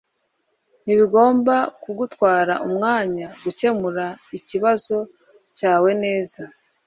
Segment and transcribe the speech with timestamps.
[0.83, 4.05] Ntibigomba kugutwara umwanya gukemura
[4.37, 4.97] ikibazo
[5.57, 6.41] cyawe neza.